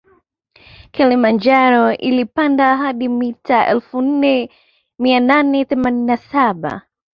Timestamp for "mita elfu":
3.09-4.01